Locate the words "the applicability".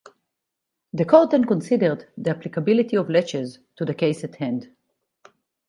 2.17-2.97